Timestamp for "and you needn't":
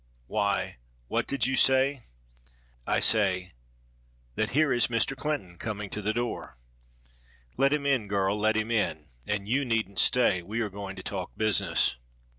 9.27-9.99